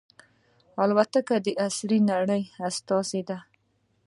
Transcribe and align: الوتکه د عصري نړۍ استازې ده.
الوتکه 0.83 1.35
د 1.45 1.47
عصري 1.63 1.99
نړۍ 2.11 2.43
استازې 2.67 3.21
ده. 3.29 3.37